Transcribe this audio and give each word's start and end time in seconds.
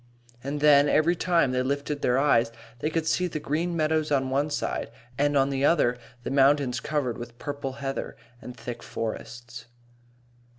And 0.43 0.61
then, 0.61 0.89
every 0.89 1.15
time 1.15 1.51
they 1.51 1.61
lifted 1.61 2.01
their 2.01 2.17
eyes 2.17 2.51
they 2.79 2.89
could 2.89 3.05
see 3.05 3.27
the 3.27 3.39
green 3.39 3.75
meadows 3.77 4.11
on 4.11 4.31
one 4.31 4.49
side, 4.49 4.89
and 5.15 5.37
on 5.37 5.51
the 5.51 5.63
other 5.63 5.95
the 6.23 6.31
mountains 6.31 6.79
covered 6.79 7.19
with 7.19 7.37
purple 7.37 7.73
heather 7.73 8.17
and 8.41 8.57
thick 8.57 8.81
forests. 8.81 9.67